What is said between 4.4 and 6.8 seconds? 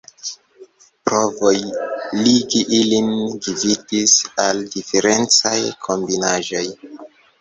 al diferencaj kombinaĵoj.